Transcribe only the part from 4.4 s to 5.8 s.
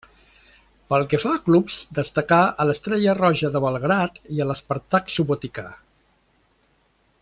a l'Spartak Subotica.